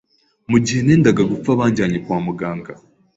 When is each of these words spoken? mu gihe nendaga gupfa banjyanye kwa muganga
mu 0.49 0.57
gihe 0.65 0.81
nendaga 0.85 1.23
gupfa 1.31 1.51
banjyanye 1.59 1.97
kwa 2.05 2.17
muganga 2.25 2.71